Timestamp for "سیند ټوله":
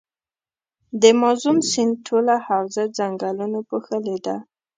1.71-2.35